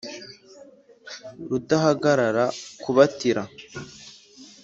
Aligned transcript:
Rudahagarara 1.49 2.45
ku 2.81 2.89
batira 2.97 3.43